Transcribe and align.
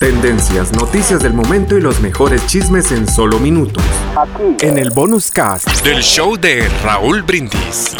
Tendencias, 0.00 0.72
noticias 0.72 1.22
del 1.22 1.34
momento 1.34 1.78
y 1.78 1.80
los 1.80 2.00
mejores 2.00 2.44
chismes 2.48 2.90
en 2.90 3.06
solo 3.06 3.38
minutos. 3.38 3.84
Aquí. 4.16 4.66
En 4.66 4.76
el 4.76 4.90
bonus 4.90 5.30
cast 5.30 5.68
del 5.84 6.02
show 6.02 6.36
de 6.36 6.68
Raúl 6.82 7.22
Brindis. 7.22 7.94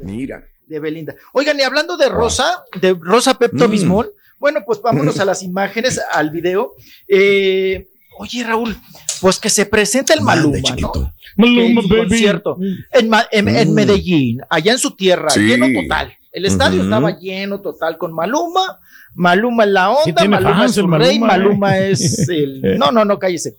Mira. 0.00 0.44
De 0.66 0.78
Belinda. 0.78 1.16
Oigan, 1.32 1.58
y 1.58 1.62
hablando 1.62 1.96
de 1.96 2.08
Rosa, 2.08 2.64
de 2.80 2.96
Rosa 3.00 3.36
Pepto 3.36 3.68
Bismol, 3.68 4.12
bueno, 4.38 4.60
pues 4.64 4.80
vámonos 4.80 5.18
a 5.18 5.24
las 5.24 5.42
imágenes, 5.42 6.00
al 6.12 6.30
video. 6.30 6.76
Eh, 7.08 7.88
oye, 8.18 8.44
Raúl, 8.44 8.76
pues 9.20 9.40
que 9.40 9.50
se 9.50 9.66
presenta 9.66 10.14
el 10.14 10.20
Maluma, 10.20 10.58
¿no? 10.78 11.14
Maluma, 11.36 11.82
concierto 11.82 12.58
en, 12.92 13.10
en, 13.32 13.70
mm. 13.70 13.74
Medellín, 13.74 14.40
allá 14.48 14.72
en 14.72 14.78
su 14.78 14.94
tierra, 14.94 15.28
lleno 15.34 15.66
total. 15.72 16.17
El 16.32 16.44
estadio 16.44 16.82
estaba 16.82 17.18
lleno 17.18 17.60
total 17.60 17.96
con 17.98 18.12
Maluma. 18.12 18.80
Maluma 19.14 19.64
es 19.64 19.70
la 19.70 19.90
onda, 19.90 20.24
Maluma 20.28 20.64
es 20.66 20.76
el 20.76 20.92
rey, 20.92 21.18
Maluma 21.18 21.78
¿eh? 21.78 21.90
es 21.92 22.28
el. 22.28 22.78
No, 22.78 22.92
no, 22.92 23.04
no, 23.04 23.18
cállese. 23.18 23.56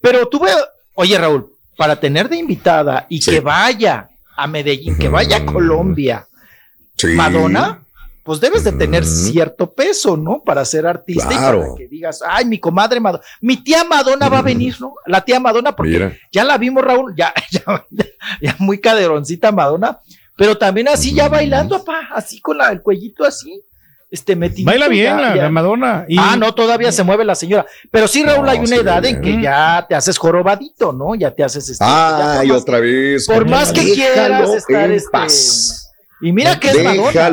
Pero 0.00 0.26
tuve, 0.28 0.50
oye, 0.94 1.18
Raúl, 1.18 1.52
para 1.76 2.00
tener 2.00 2.28
de 2.28 2.38
invitada 2.38 3.06
y 3.08 3.20
que 3.20 3.40
vaya 3.40 4.08
a 4.36 4.46
Medellín, 4.46 4.96
que 4.96 5.08
vaya 5.08 5.38
a 5.38 5.46
Colombia, 5.46 6.26
Madonna, 7.14 7.82
pues 8.26 8.40
debes 8.40 8.64
de 8.64 8.72
tener 8.72 9.04
cierto 9.04 9.72
peso, 9.72 10.16
¿no? 10.16 10.42
Para 10.42 10.64
ser 10.64 10.86
artista 10.86 11.32
y 11.32 11.36
para 11.36 11.64
que 11.76 11.86
digas, 11.86 12.22
ay, 12.26 12.44
mi 12.44 12.58
comadre 12.58 12.98
Madonna, 12.98 13.24
mi 13.40 13.56
tía 13.62 13.84
Madonna 13.84 14.28
va 14.28 14.40
a 14.40 14.42
venir, 14.42 14.76
¿no? 14.80 14.94
La 15.06 15.24
tía 15.24 15.38
Madonna, 15.38 15.76
porque 15.76 16.18
ya 16.32 16.42
la 16.42 16.58
vimos, 16.58 16.82
Raúl, 16.82 17.14
ya, 17.16 17.32
ya, 17.50 17.86
ya, 18.40 18.56
muy 18.58 18.80
caderoncita 18.80 19.52
Madonna, 19.52 20.00
pero 20.36 20.56
también 20.56 20.88
así 20.88 21.14
ya 21.14 21.28
bailando, 21.28 21.78
papá, 21.78 22.08
así 22.14 22.40
con 22.40 22.58
la, 22.58 22.70
el 22.70 22.82
cuellito 22.82 23.24
así. 23.24 23.62
Este 24.08 24.36
metido. 24.36 24.66
Baila 24.66 24.86
bien 24.86 25.20
la, 25.20 25.50
Madonna. 25.50 26.06
Ah, 26.16 26.36
no, 26.38 26.54
todavía 26.54 26.92
se 26.92 27.02
mueve 27.02 27.24
la 27.24 27.34
señora. 27.34 27.66
Pero 27.90 28.06
sí, 28.06 28.22
Raúl, 28.22 28.48
hay 28.48 28.60
una 28.60 28.76
edad 28.76 29.04
en 29.04 29.20
que 29.20 29.42
ya 29.42 29.84
te 29.88 29.96
haces 29.96 30.16
jorobadito, 30.16 30.92
¿no? 30.92 31.16
Ya 31.16 31.32
te 31.32 31.42
haces 31.42 31.68
este. 31.68 31.84
Ah, 31.84 32.42
y 32.44 32.50
otra 32.52 32.78
vez. 32.78 33.26
Por 33.26 33.48
más 33.48 33.72
que 33.72 33.82
quieras 33.94 34.48
estar 34.50 34.90
este. 34.92 35.10
Y 36.20 36.32
mira 36.32 36.58
que 36.58 36.70
es 36.70 36.82
Madonna. 36.82 37.28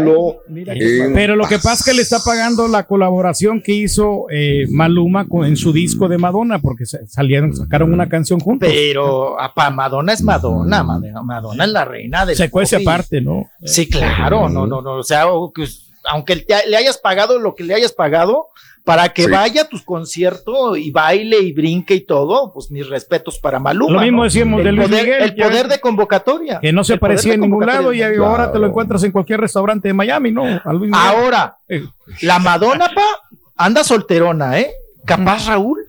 ¿eh? 0.55 1.11
Pero 1.13 1.35
lo 1.35 1.47
que 1.47 1.55
pasa 1.55 1.73
es 1.73 1.83
que 1.85 1.93
le 1.93 2.01
está 2.01 2.19
pagando 2.23 2.67
la 2.67 2.83
colaboración 2.83 3.61
que 3.61 3.73
hizo 3.73 4.25
eh, 4.29 4.65
Maluma 4.69 5.25
en 5.45 5.55
su 5.55 5.71
disco 5.71 6.09
de 6.09 6.17
Madonna, 6.17 6.59
porque 6.59 6.85
salieron, 6.85 7.55
sacaron 7.55 7.93
una 7.93 8.09
canción 8.09 8.39
juntos. 8.39 8.69
Pero 8.71 9.39
apa, 9.39 9.69
Madonna 9.69 10.11
es 10.13 10.21
Madonna, 10.21 10.83
Madonna 10.83 11.63
es 11.63 11.71
la 11.71 11.85
reina 11.85 12.25
de 12.25 12.35
Secuencia 12.35 12.79
aparte, 12.79 13.21
¿no? 13.21 13.49
Sí, 13.63 13.89
claro, 13.89 14.49
no, 14.49 14.67
no, 14.67 14.81
no. 14.81 14.95
O 14.95 15.03
sea, 15.03 15.25
aunque 16.05 16.45
le 16.67 16.77
hayas 16.77 16.97
pagado 16.97 17.39
lo 17.39 17.55
que 17.55 17.63
le 17.63 17.73
hayas 17.73 17.91
pagado, 17.91 18.47
para 18.83 19.09
que 19.09 19.27
vaya 19.27 19.61
a 19.61 19.69
tus 19.69 19.81
conciertos 19.83 20.77
y 20.77 20.91
baile 20.91 21.39
y 21.39 21.53
brinque 21.53 21.95
y 21.95 22.01
todo, 22.01 22.51
pues 22.53 22.69
mis 22.69 22.87
respetos 22.87 23.39
para 23.39 23.59
Maluma. 23.59 23.93
Lo 23.93 24.01
mismo 24.01 24.23
decíamos 24.25 24.59
el 24.59 24.65
de 24.65 24.71
Luis 24.73 24.87
poder, 24.89 25.03
Miguel. 25.03 25.21
El 25.21 25.35
poder 25.35 25.67
de 25.69 25.79
convocatoria. 25.79 26.59
Que 26.59 26.73
no 26.73 26.83
se 26.83 26.97
parecía 26.97 27.35
en 27.35 27.41
ningún 27.41 27.65
lado 27.65 27.93
y 27.93 28.01
ahora 28.01 28.51
te 28.51 28.59
lo 28.59 28.67
encuentras 28.67 29.03
en 29.03 29.11
cualquier 29.11 29.39
restaurante 29.39 29.87
de 29.87 29.93
Miami, 29.93 30.31
¿no? 30.31 30.43
Ahora, 30.91 31.57
eh. 31.69 31.85
la 32.21 32.39
Madonna, 32.39 32.89
pa, 32.93 33.05
anda 33.55 33.83
solterona, 33.83 34.59
¿eh? 34.59 34.71
Capaz 35.05 35.47
Raúl, 35.47 35.79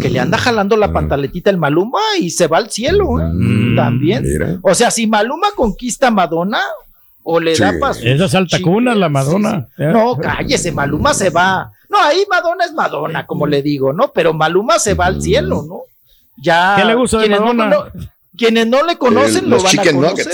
que 0.00 0.08
le 0.08 0.20
anda 0.20 0.38
jalando 0.38 0.76
la 0.76 0.88
mm. 0.88 0.92
pantaletita 0.92 1.50
el 1.50 1.58
Maluma 1.58 2.00
y 2.18 2.30
se 2.30 2.46
va 2.46 2.58
al 2.58 2.70
cielo, 2.70 3.20
¿eh? 3.20 3.30
Mm, 3.32 3.76
También. 3.76 4.60
O 4.62 4.74
sea, 4.74 4.90
si 4.90 5.06
Maluma 5.06 5.48
conquista 5.54 6.08
a 6.08 6.10
Madonna, 6.10 6.60
o 7.24 7.40
le 7.40 7.56
da 7.56 7.74
paso. 7.80 8.00
Esa 8.04 8.28
salta 8.28 8.60
cuna 8.62 8.94
la 8.94 9.08
Madonna. 9.08 9.66
No, 9.78 10.16
cállese, 10.16 10.70
Maluma 10.70 11.12
se 11.14 11.30
va. 11.30 11.72
No, 11.88 11.98
ahí 12.00 12.24
Madonna 12.30 12.64
es 12.66 12.72
Madonna, 12.72 13.26
como 13.26 13.46
le 13.46 13.62
digo, 13.62 13.92
¿no? 13.92 14.12
Pero 14.12 14.32
Maluma 14.32 14.78
se 14.78 14.94
va 14.94 15.06
al 15.06 15.20
cielo, 15.20 15.64
¿no? 15.66 15.80
Ya. 16.36 16.74
¿Qué 16.76 16.84
le 16.84 16.94
gusta 16.94 17.18
de 17.18 17.30
Madonna? 17.30 17.68
No, 17.68 17.84
quienes 18.36 18.66
no 18.66 18.84
le 18.84 18.98
conocen 18.98 19.48
lo 19.48 19.62
van 19.62 19.78
a 19.80 19.84
conocer. 19.92 20.26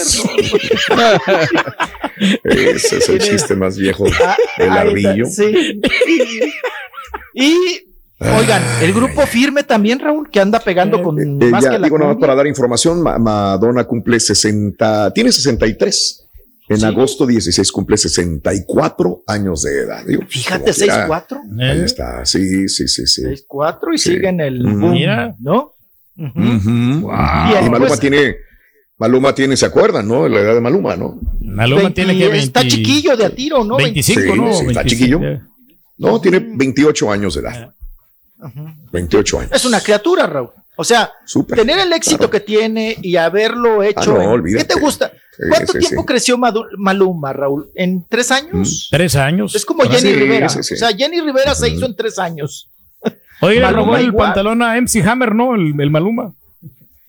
Ese 2.44 2.98
es 2.98 3.08
el 3.08 3.18
chiste 3.20 3.54
más 3.54 3.78
viejo, 3.78 4.04
ah, 4.26 4.36
el 4.58 4.70
ardillo. 4.70 5.26
Sí. 5.26 5.80
Y 7.34 7.54
Oigan, 8.18 8.62
el 8.82 8.92
grupo 8.92 9.22
firme 9.22 9.62
también, 9.62 9.98
Raúl, 9.98 10.28
que 10.30 10.40
anda 10.40 10.60
pegando 10.60 11.02
con 11.02 11.18
eh, 11.18 11.50
más 11.50 11.64
que 11.64 11.78
la 11.78 11.86
digo 11.86 11.98
nada 11.98 12.12
más 12.12 12.20
para 12.20 12.34
dar 12.34 12.46
información, 12.46 13.00
Madonna 13.02 13.84
cumple 13.84 14.20
60, 14.20 15.14
tiene 15.14 15.32
63 15.32 16.29
en 16.70 16.84
agosto 16.84 17.26
16 17.26 17.72
cumple 17.72 17.96
64 17.96 19.24
años 19.26 19.62
de 19.62 19.80
edad. 19.80 20.04
Fíjate, 20.28 20.70
6'4. 20.70 21.40
Ahí 21.68 21.80
está, 21.80 22.24
sí, 22.24 22.68
sí, 22.68 22.86
sí, 22.86 23.06
sí. 23.08 23.22
6'4 23.22 23.94
y 23.94 23.98
sigue 23.98 24.28
en 24.28 24.40
el 24.40 24.62
Mira. 24.62 25.34
¿no? 25.40 25.74
Y 26.16 27.68
Maluma 27.68 27.96
tiene, 27.96 28.36
Maluma 28.98 29.34
tiene, 29.34 29.56
¿se 29.56 29.66
acuerdan, 29.66 30.06
no? 30.06 30.28
La 30.28 30.40
edad 30.40 30.54
de 30.54 30.60
Maluma, 30.60 30.94
¿no? 30.94 31.18
Maluma 31.40 31.92
tiene 31.92 32.16
que 32.16 32.28
20, 32.28 32.38
Está 32.38 32.62
chiquillo 32.62 33.16
de 33.16 33.24
a 33.24 33.30
tiro, 33.30 33.64
¿no? 33.64 33.76
25, 33.76 34.36
¿no? 34.36 34.50
está 34.50 34.84
chiquillo. 34.84 35.20
No, 35.98 36.20
tiene 36.20 36.38
28 36.38 37.10
años 37.10 37.34
de 37.34 37.40
edad. 37.40 37.74
28 38.92 39.40
años. 39.40 39.52
Es 39.52 39.64
una 39.64 39.80
criatura, 39.80 40.26
Raúl. 40.26 40.50
O 40.76 40.84
sea, 40.84 41.10
tener 41.54 41.80
el 41.80 41.92
éxito 41.92 42.30
que 42.30 42.40
tiene 42.40 42.96
y 43.02 43.16
haberlo 43.16 43.80
ah, 43.80 43.86
hecho. 43.86 44.16
¿Qué 44.56 44.64
te 44.64 44.78
gusta? 44.78 45.12
¿Cuánto 45.48 45.72
tiempo 45.74 46.04
creció 46.04 46.38
Maluma, 46.38 47.32
Raúl? 47.32 47.70
¿En 47.74 48.04
tres 48.08 48.30
años? 48.30 48.88
Mm. 48.90 48.96
Tres 48.96 49.16
años. 49.16 49.54
Es 49.54 49.64
como 49.64 49.84
Jenny 49.84 50.12
Rivera. 50.12 50.46
O 50.46 50.62
sea, 50.62 50.88
Jenny 50.90 51.20
Rivera 51.20 51.54
se 51.54 51.68
hizo 51.68 51.86
en 51.86 51.96
tres 51.96 52.18
años. 52.18 52.68
Oye, 53.40 53.58
le 53.58 53.70
robó 53.70 53.96
el 53.96 54.12
pantalón 54.14 54.62
a 54.62 54.78
MC 54.80 55.02
Hammer, 55.06 55.34
¿no? 55.34 55.54
el 55.54 55.90
Maluma. 55.90 56.34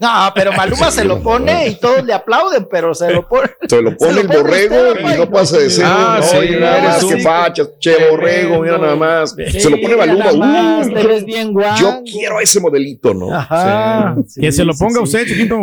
No, 0.01 0.31
pero 0.33 0.51
Maluma 0.57 0.89
se 0.89 1.05
lo 1.05 1.21
pone 1.21 1.67
y 1.67 1.75
todos 1.75 2.03
le 2.03 2.11
aplauden, 2.11 2.67
pero 2.69 2.95
se 2.95 3.11
lo 3.11 3.27
pone. 3.27 3.51
Se 3.71 3.81
lo 3.81 3.95
pone 3.95 4.21
el 4.21 4.27
borrego 4.27 4.99
y 4.99 5.17
no 5.17 5.29
pasa 5.29 5.57
de 5.57 5.69
ser. 5.69 5.85
Ah, 5.87 6.19
no, 6.19 6.41
sí, 6.41 6.49
nada 6.59 6.81
más 6.81 7.05
que 7.05 7.17
facha, 7.19 7.63
che 7.79 8.09
borrego, 8.09 8.59
mira 8.59 8.77
nada 8.77 8.95
más. 8.95 9.33
se 9.33 9.69
lo 9.69 9.79
pone 9.79 9.95
Maluma. 9.95 10.33
Más, 10.33 10.87
uh, 10.87 10.93
te 10.93 11.07
ves 11.07 11.23
bien 11.23 11.53
guay. 11.53 11.79
Yo 11.79 12.01
quiero 12.03 12.39
ese 12.41 12.59
modelito, 12.59 13.13
¿no? 13.13 13.33
Ajá. 13.33 14.15
que 14.39 14.51
se 14.51 14.65
lo 14.65 14.73
ponga 14.73 14.99
usted, 15.01 15.25
chiquito. 15.25 15.55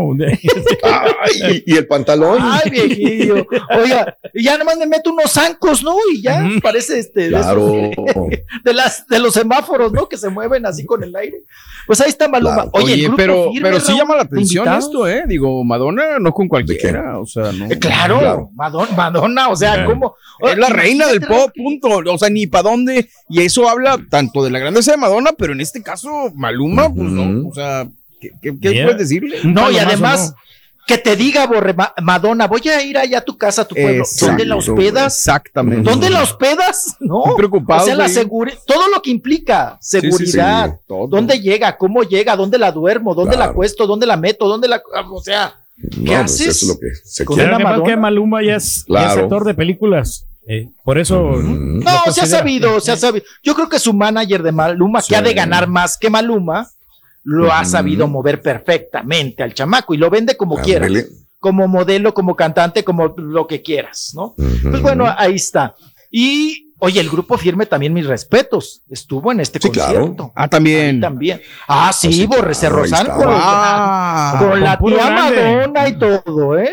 Ay, 0.83 1.65
y, 1.67 1.77
el 1.77 1.87
pantalón. 1.87 2.39
Ay, 2.41 2.71
viejillo. 2.71 3.47
Oiga, 3.77 4.17
y 4.33 4.45
ya 4.45 4.53
nada 4.53 4.65
más 4.65 4.79
me 4.79 4.87
meto 4.87 5.13
unos 5.13 5.33
zancos, 5.33 5.83
¿no? 5.83 5.97
Y 6.13 6.23
ya 6.23 6.49
parece 6.63 6.99
este. 6.99 7.29
Claro. 7.29 7.69
De, 8.65 8.73
las, 8.73 9.07
de 9.07 9.19
los 9.19 9.35
semáforos, 9.35 9.93
¿no? 9.93 10.09
Que 10.09 10.17
se 10.17 10.29
mueven 10.29 10.65
así 10.67 10.87
con 10.87 11.03
el 11.03 11.15
aire. 11.15 11.39
Pues 11.87 12.01
ahí 12.01 12.09
está 12.09 12.29
Maluma. 12.29 12.67
Oye, 12.73 13.11
pero, 13.17 13.51
pero 13.61 13.81
sí 13.81 13.97
llama 13.97 14.17
la 14.17 14.28
atención 14.29 14.69
esto, 14.73 15.09
¿eh? 15.09 15.25
Digo, 15.27 15.65
Madonna 15.65 16.19
no 16.19 16.33
con 16.33 16.49
cualquiera, 16.49 17.19
o 17.19 17.27
sea, 17.27 17.53
no. 17.53 17.67
Eh, 17.67 17.79
claro, 17.79 18.51
Madonna, 18.55 18.97
Madonna, 18.97 19.49
o 19.49 19.57
sea, 19.57 19.85
¿cómo? 19.85 20.15
Es 20.41 20.57
la 20.57 20.69
reina 20.69 21.07
del 21.07 21.21
pop, 21.21 21.51
punto. 21.55 21.89
O 22.13 22.19
sea, 22.19 22.31
ni 22.31 22.47
para 22.47 22.71
dónde. 22.71 23.09
Y 23.29 23.43
eso 23.43 23.69
habla 23.69 23.99
tanto 24.11 24.45
de 24.45 24.51
la 24.51 24.59
grandeza 24.59 24.93
de 24.93 24.99
Madonna, 24.99 25.33
pero 25.37 25.53
en 25.53 25.61
este 25.61 25.83
caso, 25.83 26.33
Maluma, 26.35 26.93
pues 26.93 27.11
no. 27.11 27.49
O 27.49 27.55
sea, 27.55 27.89
¿qué, 28.21 28.33
qué, 28.41 28.53
puedes 28.53 28.99
decirle? 28.99 29.39
No, 29.45 29.71
y 29.71 29.79
además 29.79 30.35
que 30.89 30.97
te 30.97 31.17
diga, 31.17 31.47
Borre, 31.47 31.77
Madonna, 32.03 32.47
voy 32.47 32.63
a 32.67 32.83
ir 32.83 32.97
allá 32.97 33.19
a 33.19 33.21
tu 33.21 33.37
casa, 33.37 33.63
a 33.63 33.65
tu 33.69 33.75
pueblo. 33.75 34.05
¿Dónde 34.21 34.47
la 34.47 34.57
hospedas? 34.57 35.19
Exactamente. 35.19 35.89
¿Dónde 35.89 36.11
la 36.11 36.23
hospedas? 36.23 36.97
No. 37.01 37.35
preocupado. 37.37 37.83
O 37.83 37.85
sea, 37.85 37.95
la 37.95 38.09
todo 38.67 38.89
lo 38.93 39.01
que 39.03 39.11
implica 39.11 39.79
seguridad. 39.81 40.81
¿Dónde 40.89 41.41
llega? 41.41 41.77
¿Cómo 41.77 42.03
llega? 42.03 42.37
¿Dónde 42.37 42.59
la 42.59 42.73
duermo? 42.73 43.15
¿Dónde 43.15 43.37
la 43.37 43.47
acuesto? 43.47 43.87
¿Dónde 43.87 44.07
la 44.07 44.17
meto? 44.17 44.49
¿Dónde 44.49 44.69
la.? 44.69 44.83
O 45.11 45.21
sea, 45.21 45.55
¿qué 46.05 46.17
haces? 46.17 46.49
Eso 46.49 46.67
es 46.67 46.69
lo 46.69 46.81
que 46.81 46.87
se 47.05 47.25
Con 47.25 47.85
que 47.85 47.97
Maluma 47.97 48.43
ya 48.43 48.57
es, 48.57 48.85
actor 48.89 49.45
de 49.45 49.55
películas. 49.55 50.27
Eh, 50.47 50.69
por 50.83 50.99
eso. 50.99 51.33
No, 51.37 52.13
se 52.13 52.23
ha 52.23 52.27
sabido, 52.27 52.81
se 52.81 52.93
ha 52.93 52.97
sabido. 52.97 53.27
Yo 53.43 53.55
creo 53.55 53.69
que 53.69 53.79
su 53.79 53.93
manager 53.93 54.43
de 54.43 54.53
Maluma, 54.53 55.03
que 55.03 55.17
ha 55.17 55.23
de 55.23 55.35
ganar 55.35 55.69
más 55.69 55.99
que 55.99 56.09
Maluma, 56.09 56.69
lo 57.25 57.53
ha 57.53 57.65
sabido 57.65 58.09
mover 58.09 58.41
perfectamente 58.41 59.43
al 59.43 59.55
chamaco 59.55 59.95
y 59.95 59.99
lo 59.99 60.11
vende 60.11 60.37
como 60.37 60.57
quiera. 60.57 60.89
Como 61.41 61.69
modelo, 61.69 62.15
como 62.15 62.35
cantante, 62.35 62.83
como 62.83 63.15
lo 63.17 63.47
que 63.47 63.63
quieras, 63.63 64.13
¿no? 64.15 64.35
Pues 64.37 64.83
bueno, 64.83 65.07
ahí 65.17 65.37
está. 65.37 65.77
Y 66.11 66.69
Oye, 66.81 67.01
el 67.01 67.11
grupo 67.11 67.37
firme 67.37 67.67
también 67.67 67.93
mis 67.93 68.07
respetos. 68.07 68.83
Estuvo 68.89 69.33
en 69.33 69.41
este 69.41 69.59
concierto. 69.59 70.33
Ah, 70.35 70.49
también. 70.49 71.01
también. 71.01 71.41
Ah, 71.67 71.93
sí, 71.93 72.25
Borrese 72.27 72.69
Rosal 72.69 73.09
con, 73.09 73.27
ah, 73.29 74.37
con, 74.39 74.61
la 74.61 74.79
tía 74.79 75.11
Madonna 75.11 75.89
y 75.89 75.99
todo, 75.99 76.57
¿eh? 76.57 76.71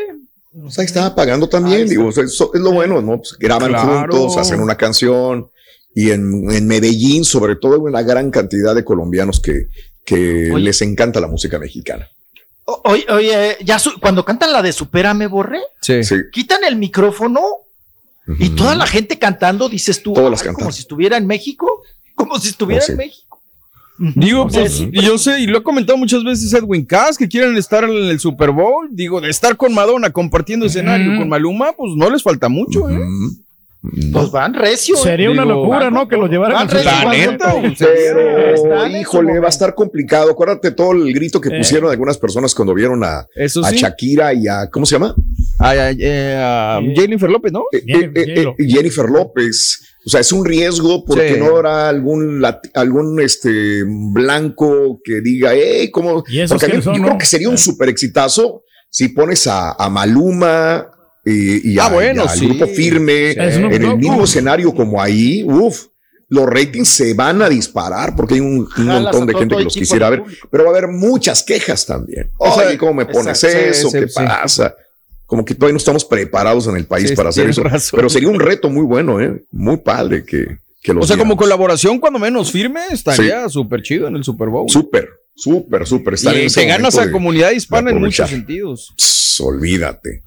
O 0.63 0.69
sea, 0.69 0.83
estaba 0.83 1.15
pagando 1.15 1.49
también, 1.49 1.89
digo, 1.89 2.09
es 2.09 2.39
lo 2.53 2.71
bueno, 2.71 3.01
¿no? 3.01 3.17
Pues 3.17 3.35
graban 3.37 3.73
juntos, 3.73 4.37
hacen 4.37 4.61
una 4.61 4.77
canción 4.77 5.49
y 5.93 6.11
en, 6.11 6.49
en, 6.51 6.67
Medellín, 6.67 7.25
sobre 7.25 7.55
todo, 7.55 7.79
una 7.79 8.03
gran 8.03 8.29
cantidad 8.29 8.75
de 8.75 8.85
colombianos 8.85 9.41
que, 9.41 9.67
que 10.05 10.53
les 10.57 10.81
encanta 10.81 11.19
la 11.19 11.27
música 11.27 11.59
mexicana. 11.59 12.07
Oye, 12.65 13.05
oye 13.09 13.57
ya 13.63 13.77
cuando 13.99 14.25
cantan 14.25 14.51
la 14.51 14.61
de 14.61 14.71
Supérame, 14.71 15.27
Borré, 15.27 15.59
sí. 15.81 16.01
quitan 16.31 16.63
el 16.63 16.77
micrófono 16.77 17.41
Y 18.39 18.49
toda 18.49 18.73
la 18.75 18.87
gente 18.87 19.19
cantando, 19.19 19.69
dices 19.69 20.01
tú, 20.01 20.13
Todas 20.13 20.31
las 20.31 20.55
como 20.55 20.71
si 20.71 20.79
estuviera 20.81 21.17
en 21.17 21.27
México, 21.27 21.83
como 22.15 22.39
si 22.39 22.49
estuviera 22.49 22.83
Oh, 22.87 22.91
en 22.91 22.97
México. 22.97 23.25
Digo, 23.97 24.47
pues, 24.49 24.81
y 24.91 25.01
yo 25.01 25.17
sé, 25.17 25.39
y 25.39 25.47
lo 25.47 25.59
ha 25.59 25.63
comentado 25.63 25.97
muchas 25.97 26.23
veces 26.23 26.51
Edwin 26.53 26.85
Cass, 26.85 27.17
que 27.17 27.29
quieren 27.29 27.55
estar 27.55 27.85
en 27.85 27.91
el 28.09 28.19
Super 28.19 28.51
Bowl. 28.51 28.89
Digo, 28.91 29.21
de 29.21 29.29
estar 29.29 29.55
con 29.55 29.73
Madonna 29.73 30.09
compartiendo 30.11 30.65
escenario 30.65 31.17
con 31.17 31.29
Maluma, 31.29 31.71
pues 31.77 31.93
no 31.95 32.09
les 32.09 32.21
falta 32.21 32.49
mucho, 32.49 32.89
¿eh? 32.89 32.99
Pues 34.11 34.31
van 34.31 34.53
recio. 34.53 34.95
¿eh? 34.95 34.99
Sería 35.01 35.31
una 35.31 35.45
locura, 35.45 35.89
¿no? 35.91 36.07
Que 36.07 36.17
lo 36.17 36.27
llevaran 36.27 36.55
van 36.57 36.69
recio, 36.69 36.91
neta, 37.09 37.53
recio. 37.61 37.87
Pero, 37.87 38.87
híjole, 38.87 39.39
va 39.39 39.47
a 39.47 39.49
estar 39.49 39.73
complicado. 39.75 40.31
Acuérdate 40.31 40.71
todo 40.71 40.91
el 40.93 41.13
grito 41.13 41.39
que 41.41 41.49
pusieron 41.51 41.89
algunas 41.91 42.17
personas 42.17 42.53
cuando 42.55 42.73
vieron 42.73 43.03
a, 43.03 43.25
Eso 43.35 43.63
a 43.65 43.69
sí. 43.69 43.77
Shakira 43.77 44.33
y 44.33 44.47
a, 44.47 44.69
¿cómo 44.71 44.85
se 44.85 44.95
llama? 44.95 45.15
Ay, 45.59 45.97
eh, 45.99 46.35
a 46.39 46.79
Jennifer 46.95 47.29
López, 47.29 47.51
¿no? 47.51 47.63
Eh, 47.71 47.83
Jennifer- 47.85 48.29
eh, 48.29 48.53
eh. 48.57 48.65
Jennifer 48.67 49.05
López. 49.09 49.81
O 50.05 50.09
sea, 50.09 50.19
es 50.19 50.31
un 50.31 50.45
riesgo 50.45 51.03
porque 51.03 51.33
Sí. 51.33 51.39
no 51.39 51.55
habrá 51.55 51.89
algún 51.89 52.43
algún 52.75 53.19
este 53.19 53.83
blanco 53.85 54.99
que 55.03 55.21
diga, 55.21 55.51
hey, 55.53 55.89
¿cómo? 55.91 56.23
¿Y 56.27 56.41
esos 56.41 56.59
Porque 56.61 56.77
a 56.77 56.81
son, 56.81 56.93
yo 56.95 56.99
no? 57.01 57.07
creo 57.07 57.17
que 57.17 57.25
sería 57.25 57.49
un 57.49 57.57
super 57.57 57.89
exitazo 57.89 58.63
si 58.89 59.09
pones 59.09 59.47
a, 59.47 59.71
a 59.71 59.89
Maluma 59.89 60.87
y, 61.25 61.73
y 61.73 61.79
Ah, 61.79 61.87
a- 61.87 61.89
bueno, 61.89 62.23
y 62.23 62.27
al 62.27 62.37
sí. 62.37 62.45
grupo 62.47 62.67
firme 62.67 63.31
en 63.31 63.73
el 63.83 63.97
mismo 63.97 64.23
escenario 64.23 64.73
como 64.73 65.01
ahí. 65.01 65.43
Uf, 65.43 65.85
los 66.29 66.45
ratings 66.47 66.87
se 66.89 67.13
van 67.13 67.41
a 67.41 67.49
disparar 67.49 68.15
porque 68.15 68.35
hay 68.35 68.39
un, 68.39 68.67
montón 68.77 69.25
de 69.27 69.33
todo 69.33 69.39
gente 69.39 69.55
que 69.57 69.63
los 69.63 69.73
quisiera 69.75 70.09
ver, 70.09 70.23
pero 70.49 70.63
va 70.63 70.69
a 70.71 70.73
haber 70.77 70.87
muchas 70.89 71.43
quejas 71.43 71.85
también. 71.85 72.29
O 72.37 72.51
sea, 72.53 72.67
Oye, 72.67 72.77
¿cómo 72.77 72.93
me 72.95 73.05
pones 73.05 73.43
exacto, 73.43 73.69
eso? 73.69 73.89
sí, 73.89 73.99
¿Qué 73.99 74.07
sí. 74.07 74.13
pasa? 74.15 74.75
Como 75.27 75.43
que 75.45 75.55
todavía 75.55 75.73
no 75.73 75.77
estamos 75.77 76.05
preparados 76.05 76.67
en 76.67 76.77
el 76.77 76.85
país 76.85 77.09
Sí, 77.09 77.15
para 77.15 77.29
hacer 77.29 77.49
eso. 77.49 77.63
razón. 77.63 77.97
Pero 77.97 78.09
sería 78.09 78.29
un 78.29 78.39
reto 78.39 78.69
muy 78.69 78.83
bueno, 78.85 79.19
¿eh? 79.21 79.43
Muy 79.51 79.77
padre 79.77 80.23
que, 80.23 80.57
que 80.83 80.93
los 80.93 81.03
O 81.05 81.07
sea, 81.07 81.17
como 81.17 81.35
colaboración, 81.35 81.99
cuando 81.99 82.19
menos 82.19 82.51
firme, 82.51 82.81
estaría 82.91 83.47
súper 83.49 83.81
chido 83.81 84.07
en 84.07 84.15
el 84.15 84.23
Super 84.23 84.49
Bowl. 84.49 84.69
Súper, 84.69 85.09
súper, 85.35 85.87
súper. 85.87 86.15
En 86.25 86.45
y 86.45 86.49
te 86.49 86.65
ganas 86.65 86.97
a 86.97 87.09
comunidad 87.11 87.51
hispana 87.51 87.89
en 87.91 87.99
muchos 87.99 88.29
sentidos. 88.29 88.93
Pss, 88.97 89.41
olvídate. 89.41 90.21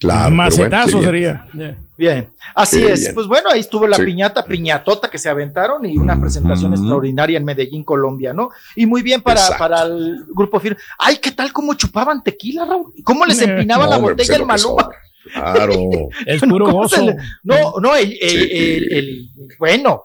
Claro. 0.00 0.34
Macetazo 0.34 0.96
bueno, 0.96 1.04
sería. 1.12 1.46
Yeah. 1.52 1.76
Bien, 1.98 2.28
así 2.54 2.82
es. 2.82 3.00
bien. 3.00 3.14
Pues 3.14 3.26
bueno, 3.26 3.50
ahí 3.50 3.60
estuvo 3.60 3.86
la 3.86 3.98
Sí. 3.98 4.04
piñata, 4.06 4.44
piñatota 4.46 5.10
que 5.10 5.18
se 5.18 5.28
aventaron 5.28 5.84
y 5.84 5.98
una 5.98 6.18
presentación 6.18 6.70
Mm. 6.70 6.74
extraordinaria 6.74 7.36
en 7.36 7.44
Medellín, 7.44 7.84
Colombia, 7.84 8.32
¿no? 8.32 8.48
Y 8.74 8.86
muy 8.86 9.02
bien 9.02 9.20
para, 9.20 9.40
Exacto. 9.40 9.58
para 9.58 9.82
el 9.82 10.24
grupo 10.34 10.58
firme. 10.58 10.78
Ay, 10.98 11.18
¿qué 11.18 11.30
tal 11.32 11.52
cómo 11.52 11.74
chupaban 11.74 12.22
tequila, 12.24 12.64
Raúl? 12.64 12.94
¿Cómo 13.04 13.26
les 13.26 13.42
empinaban 13.42 13.84
no, 13.86 13.90
la 13.90 13.96
hombre, 13.98 14.14
pues 14.14 14.26
botella 14.28 14.42
el 14.42 14.46
Maluma? 14.46 14.88
Claro. 15.34 15.74
Es 16.26 16.40
puro 16.40 16.64
¿Cómo 16.64 16.88
se 16.88 17.00
gozo. 17.00 17.10
le- 17.10 17.16
No, 17.42 17.74
no, 17.80 17.94
el, 17.94 18.16
el- 18.22 18.30
Sí. 18.30 18.48
el- 18.52 18.92
el- 18.94 19.30
bueno, 19.58 20.04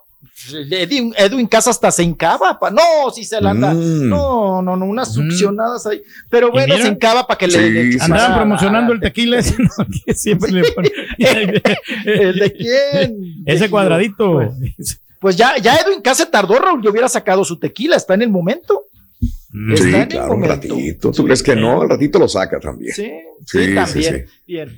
Edwin, 0.72 1.14
Edwin 1.18 1.48
Casa 1.48 1.70
hasta 1.70 1.92
se 1.92 2.04
encaba, 2.04 2.60
pa. 2.60 2.70
no, 2.72 2.82
si 3.14 3.24
se 3.24 3.40
la 3.42 3.52
anda, 3.52 3.74
Mm. 3.74 4.10
no, 4.10 4.62
no, 4.62 4.76
no, 4.76 4.86
unas 4.86 5.14
succionadas 5.14 5.86
ahí, 5.88 6.02
pero 6.30 6.52
bueno, 6.52 6.74
mira, 6.74 6.86
se 6.86 6.92
encaba 6.92 7.26
para 7.28 7.38
que 7.38 7.50
sí, 7.50 7.58
le, 7.58 7.70
le 7.86 7.98
Andaban 8.02 8.36
promocionando 8.38 8.94
el 8.94 9.00
tequila 9.00 9.40
ese, 9.40 9.56
¿no? 9.62 9.70
que 10.06 10.14
siempre 10.14 10.52
le 10.52 10.72
ponen. 10.72 10.92
¿El 12.06 12.40
de 12.40 12.54
quién? 12.54 13.36
Ese 13.46 13.70
cuadradito. 13.70 14.54
Pues 15.20 15.36
ya, 15.36 15.58
ya 15.58 15.76
Edwin 15.78 16.02
Casa 16.02 16.30
tardó, 16.30 16.60
Raúl, 16.60 16.82
yo 16.84 16.92
hubiera 16.92 17.08
sacado 17.10 17.44
su 17.44 17.58
tequila, 17.58 17.96
está 17.96 18.14
en 18.14 18.24
el 18.24 18.30
momento. 18.30 18.84
Está 19.72 19.84
Sí, 19.84 19.90
en 19.90 19.96
el 20.02 20.08
claro, 20.10 20.34
un 20.34 20.42
momento. 20.42 20.68
ratito. 20.76 21.12
¿Tú 21.12 21.24
crees 21.24 21.42
que 21.42 21.56
no? 21.56 21.82
Al 21.82 21.90
ratito 21.90 22.20
lo 22.20 22.28
saca 22.28 22.60
también. 22.60 22.94
Sí, 22.94 23.04
Sí, 23.46 23.58
sí, 23.60 23.66
sí, 23.70 23.74
también. 23.76 24.28
sí. 24.28 24.34
Bien. 24.46 24.78